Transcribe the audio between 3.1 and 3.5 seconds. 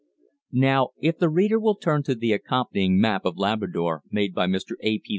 of